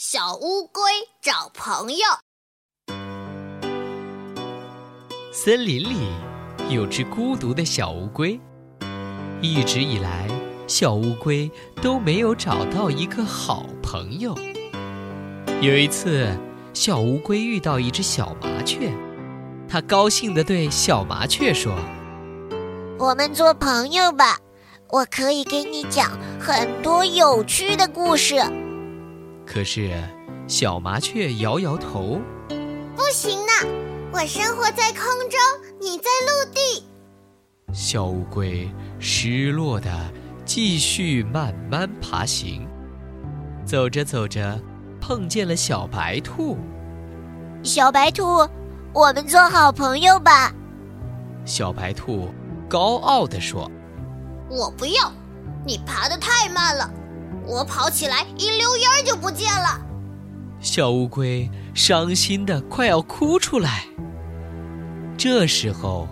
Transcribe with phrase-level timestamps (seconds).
[0.00, 0.80] 小乌龟
[1.20, 2.04] 找朋友。
[5.32, 6.12] 森林里
[6.72, 8.38] 有只孤独的小乌龟，
[9.40, 10.28] 一直以来，
[10.68, 11.50] 小乌龟
[11.82, 14.38] 都没有找到一个好朋友。
[15.60, 16.28] 有一次，
[16.72, 18.92] 小乌龟遇到一只小麻雀，
[19.68, 21.74] 它高兴地对小麻雀说
[23.00, 24.38] ：“我们做朋友吧，
[24.90, 28.36] 我可以给你讲很多有趣的故事。”
[29.50, 29.90] 可是，
[30.46, 32.20] 小麻雀摇摇头
[32.94, 35.40] ：“不行呢，我生活在空中，
[35.80, 36.84] 你在陆地。”
[37.72, 39.90] 小乌龟失落的
[40.44, 42.68] 继续慢慢爬行，
[43.64, 44.60] 走着走着，
[45.00, 46.58] 碰见了小白兔。
[47.62, 48.46] 小白兔，
[48.92, 50.52] 我们做好朋友吧。
[51.46, 52.28] 小白兔
[52.68, 53.68] 高傲地说
[54.50, 55.10] ：“我不要，
[55.66, 56.92] 你爬得太慢了。”
[57.48, 59.80] 我跑起来一溜烟儿就不见了，
[60.60, 63.86] 小乌龟伤心的快要哭出来。
[65.16, 66.06] 这时候，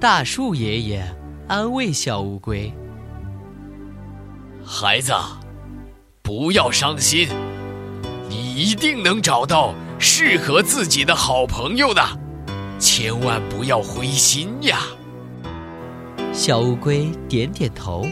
[0.00, 1.04] 大树爷爷
[1.46, 2.72] 安慰小乌龟
[4.64, 5.12] ：“孩子，
[6.22, 7.28] 不要伤心，
[8.30, 12.02] 你一定能找到适合自己的好朋友的，
[12.78, 14.78] 千万不要灰心呀。”
[16.32, 18.06] 小乌龟点点头，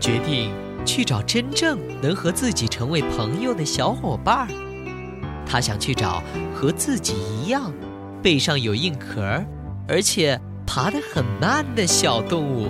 [0.00, 0.52] 决定。
[0.84, 4.48] 去找真正能和自己成为朋友的小伙伴儿。
[5.46, 6.22] 他想去找
[6.54, 7.72] 和自己一样，
[8.22, 9.22] 背上有硬壳，
[9.88, 12.68] 而且爬得很慢的小动物。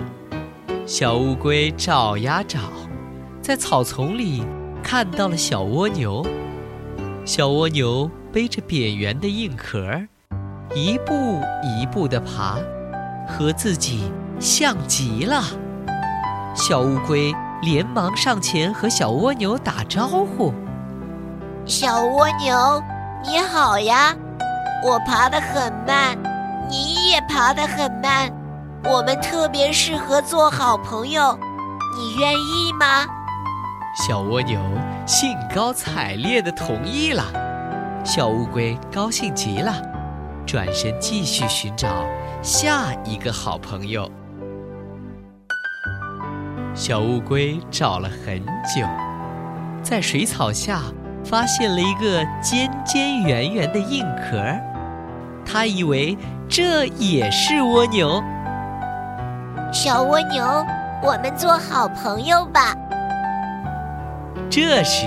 [0.85, 2.59] 小乌龟找呀找，
[3.41, 4.43] 在草丛里
[4.83, 6.25] 看到了小蜗牛。
[7.23, 10.01] 小蜗牛背着扁圆的硬壳，
[10.73, 12.57] 一步一步地爬，
[13.27, 15.43] 和自己像极了。
[16.55, 17.31] 小乌龟。
[17.61, 20.51] 连忙上前和小蜗牛打招呼
[21.63, 22.83] ：“小蜗牛，
[23.23, 24.15] 你好呀！
[24.83, 26.17] 我爬得很慢，
[26.67, 28.31] 你也爬得很慢，
[28.83, 31.37] 我们特别适合做好朋友，
[31.95, 33.05] 你愿意吗？”
[33.95, 34.59] 小蜗牛
[35.05, 37.23] 兴高采烈地同意了。
[38.03, 39.71] 小乌龟高兴极了，
[40.47, 41.87] 转身继续寻找
[42.41, 44.09] 下一个好朋友。
[46.73, 48.87] 小乌龟找了很久，
[49.83, 50.79] 在水草下
[51.23, 54.41] 发现了一个尖尖圆圆的硬壳，
[55.45, 56.17] 它以为
[56.47, 58.23] 这也是蜗牛。
[59.73, 60.65] 小蜗牛，
[61.03, 62.73] 我们做好朋友吧。
[64.49, 65.05] 这时，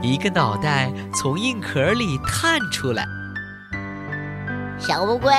[0.00, 3.04] 一个脑袋从硬壳里探出来。
[4.78, 5.34] 小乌龟，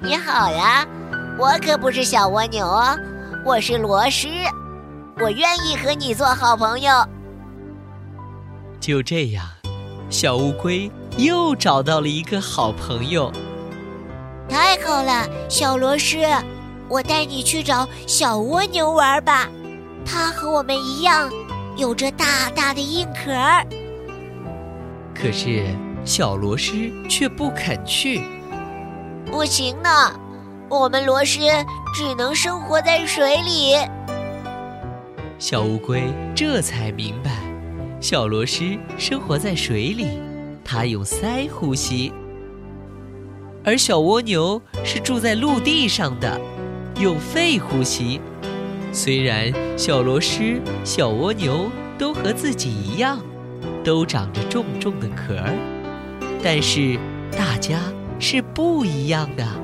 [0.00, 0.86] 你好呀！
[1.36, 2.96] 我可不是小蜗牛哦，
[3.44, 4.48] 我是螺蛳。
[5.20, 6.92] 我愿意和你做好朋友。
[8.80, 9.46] 就这样，
[10.10, 13.32] 小乌龟又找到了一个好朋友。
[14.48, 16.18] 太好了，小螺丝，
[16.88, 19.48] 我带你去找小蜗牛玩吧。
[20.04, 21.30] 它和我们一样，
[21.76, 23.32] 有着大大的硬壳。
[25.14, 25.64] 可是
[26.04, 26.72] 小螺丝
[27.08, 28.22] 却不肯去。
[29.30, 30.12] 不行呢，
[30.68, 31.64] 我们螺蛳
[31.94, 33.76] 只能生活在水里。
[35.38, 37.30] 小乌龟这才明白，
[38.00, 40.06] 小螺蛳生活在水里，
[40.64, 42.12] 它用鳃呼吸；
[43.64, 46.40] 而小蜗牛是住在陆地上的，
[47.00, 48.20] 用肺呼吸。
[48.92, 51.68] 虽然小螺蛳、小蜗牛
[51.98, 53.18] 都和自己一样，
[53.82, 55.52] 都长着重重的壳儿，
[56.42, 56.96] 但是
[57.36, 57.80] 大家
[58.20, 59.63] 是不一样的。